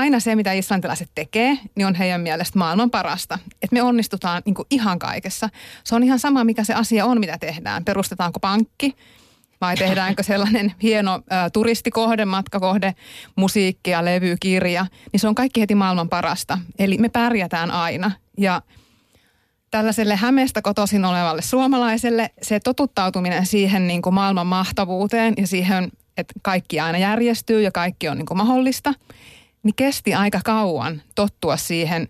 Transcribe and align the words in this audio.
aina 0.00 0.20
se, 0.20 0.36
mitä 0.36 0.52
islantilaiset 0.52 1.10
tekee, 1.14 1.58
niin 1.74 1.86
on 1.86 1.94
heidän 1.94 2.20
mielestä 2.20 2.58
maailman 2.58 2.90
parasta. 2.90 3.38
Että 3.62 3.74
me 3.74 3.82
onnistutaan 3.82 4.42
niin 4.44 4.54
ihan 4.70 4.98
kaikessa. 4.98 5.48
Se 5.84 5.94
on 5.94 6.02
ihan 6.02 6.18
sama, 6.18 6.44
mikä 6.44 6.64
se 6.64 6.74
asia 6.74 7.06
on, 7.06 7.20
mitä 7.20 7.38
tehdään. 7.38 7.84
Perustetaanko 7.84 8.40
pankki 8.40 8.94
vai 9.60 9.76
tehdäänkö 9.76 10.22
sellainen 10.22 10.74
hieno 10.82 11.14
ä, 11.14 11.50
turistikohde, 11.50 12.24
matkakohde, 12.24 12.94
musiikkia, 13.36 14.04
levy, 14.04 14.36
kirja. 14.40 14.86
Niin 15.12 15.20
se 15.20 15.28
on 15.28 15.34
kaikki 15.34 15.60
heti 15.60 15.74
maailman 15.74 16.08
parasta. 16.08 16.58
Eli 16.78 16.98
me 16.98 17.08
pärjätään 17.08 17.70
aina. 17.70 18.10
Ja 18.38 18.62
tällaiselle 19.70 20.16
Hämeestä 20.16 20.62
kotoisin 20.62 21.04
olevalle 21.04 21.42
suomalaiselle 21.42 22.30
se 22.42 22.60
totuttautuminen 22.60 23.46
siihen 23.46 23.86
niin 23.86 24.02
kuin 24.02 24.14
maailman 24.14 24.46
mahtavuuteen 24.46 25.34
ja 25.36 25.46
siihen, 25.46 25.90
että 26.16 26.34
kaikki 26.42 26.80
aina 26.80 26.98
järjestyy 26.98 27.62
ja 27.62 27.70
kaikki 27.70 28.08
on 28.08 28.16
niin 28.18 28.26
kuin 28.26 28.38
mahdollista, 28.38 28.94
niin 29.62 29.74
kesti 29.76 30.14
aika 30.14 30.40
kauan 30.44 31.02
tottua 31.14 31.56
siihen 31.56 32.08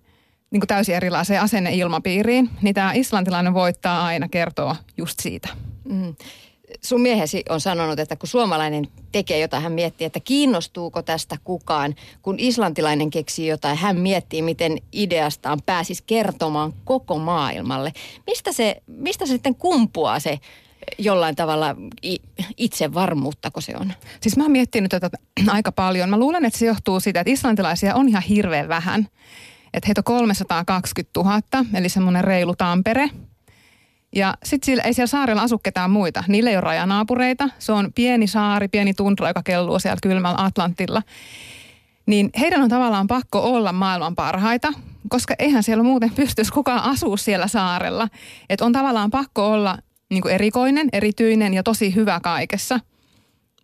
niin 0.51 0.61
kuin 0.61 0.69
täysin 0.69 0.95
erilaiseen 0.95 1.41
asenneilmapiiriin. 1.41 2.51
Niin 2.63 2.75
tämä 2.75 2.93
islantilainen 2.93 3.55
voittaa 3.55 4.05
aina 4.05 4.29
kertoo 4.29 4.77
just 4.97 5.21
siitä. 5.21 5.49
Mm 5.85 6.15
sun 6.83 7.01
miehesi 7.01 7.43
on 7.49 7.61
sanonut, 7.61 7.99
että 7.99 8.17
kun 8.17 8.29
suomalainen 8.29 8.89
tekee 9.13 9.39
jotain, 9.39 9.63
hän 9.63 9.73
miettii, 9.73 10.05
että 10.05 10.21
kiinnostuuko 10.21 11.03
tästä 11.03 11.37
kukaan. 11.45 11.95
Kun 12.23 12.35
islantilainen 12.39 13.11
keksii 13.11 13.47
jotain, 13.47 13.77
hän 13.77 13.97
miettii, 13.97 14.43
miten 14.43 14.79
ideastaan 14.93 15.59
pääsisi 15.67 16.03
kertomaan 16.07 16.73
koko 16.85 17.19
maailmalle. 17.19 17.93
Mistä 18.27 18.53
se, 18.53 18.83
mistä 18.87 19.27
se 19.27 19.33
sitten 19.33 19.55
kumpuaa 19.55 20.21
se 20.21 20.39
jollain 20.99 21.37
tavalla 21.37 21.77
itsevarmuuttako 22.61 23.61
se 23.61 23.73
on? 23.81 23.93
Siis 24.21 24.37
mä 24.37 24.45
oon 24.45 24.53
miettinyt 24.53 24.91
tätä 24.91 25.11
aika 25.49 25.73
paljon. 25.73 26.11
Mä 26.11 26.19
luulen, 26.19 26.45
että 26.45 26.59
se 26.59 26.67
johtuu 26.67 27.01
siitä, 27.01 27.21
että 27.21 27.33
islantilaisia 27.33 27.95
on 27.95 28.09
ihan 28.09 28.23
hirveän 28.23 28.69
vähän. 28.69 29.09
Että 29.75 29.87
heitä 29.87 30.01
on 30.01 30.05
320 30.05 31.21
000, 31.21 31.41
eli 31.75 31.89
semmoinen 31.89 32.25
reilu 32.25 32.55
Tampere– 32.57 33.11
ja 34.17 34.35
sitten 34.45 34.81
ei 34.85 34.95
siellä 34.95 35.07
saarella 35.07 35.43
asu 35.43 35.59
ketään 35.59 35.91
muita. 35.91 36.25
Niillä 36.29 36.51
ei 36.51 36.57
ole 36.57 36.61
rajanaapureita. 36.61 37.49
Se 37.59 37.73
on 37.73 37.93
pieni 37.95 38.27
saari, 38.27 38.69
pieni 38.69 38.95
tundra, 38.95 39.29
joka 39.29 39.43
kelluu 39.43 39.79
siellä 39.79 39.99
kylmällä 40.03 40.45
Atlantilla. 40.45 41.03
Niin 42.07 42.31
heidän 42.41 42.63
on 42.63 42.69
tavallaan 42.69 43.07
pakko 43.07 43.41
olla 43.41 43.73
maailman 43.73 44.15
parhaita, 44.15 44.69
koska 45.09 45.35
eihän 45.39 45.63
siellä 45.63 45.85
muuten 45.85 46.11
pystyisi 46.11 46.53
kukaan 46.53 46.83
asua 46.83 47.17
siellä 47.17 47.47
saarella. 47.47 48.09
Että 48.49 48.65
on 48.65 48.73
tavallaan 48.73 49.11
pakko 49.11 49.53
olla 49.53 49.79
niin 50.11 50.23
kuin 50.23 50.35
erikoinen, 50.35 50.89
erityinen 50.93 51.55
ja 51.55 51.63
tosi 51.63 51.95
hyvä 51.95 52.21
kaikessa. 52.21 52.81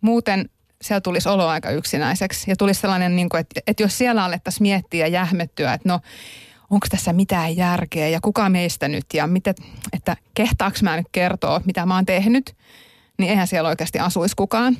Muuten 0.01 0.49
siellä 0.81 1.01
tulisi 1.01 1.29
olo 1.29 1.47
aika 1.47 1.69
yksinäiseksi. 1.71 2.51
Ja 2.51 2.55
tulisi 2.55 2.81
sellainen, 2.81 3.15
niin 3.15 3.29
kuin, 3.29 3.41
että, 3.41 3.61
että 3.67 3.83
jos 3.83 3.97
siellä 3.97 4.23
alettaisiin 4.23 4.63
miettiä 4.63 5.07
ja 5.07 5.11
jähmettyä, 5.11 5.73
että 5.73 5.89
no 5.89 5.99
onko 6.69 6.87
tässä 6.89 7.13
mitään 7.13 7.57
järkeä 7.57 8.07
ja 8.07 8.19
kuka 8.21 8.49
meistä 8.49 8.87
nyt 8.87 9.05
ja 9.13 9.27
mitä, 9.27 9.53
että 9.93 10.17
kehtaaks 10.33 10.83
mä 10.83 10.97
nyt 10.97 11.07
kertoa, 11.11 11.61
mitä 11.65 11.85
mä 11.85 11.95
oon 11.95 12.05
tehnyt, 12.05 12.55
niin 13.17 13.29
eihän 13.29 13.47
siellä 13.47 13.69
oikeasti 13.69 13.99
asuisi 13.99 14.35
kukaan. 14.35 14.77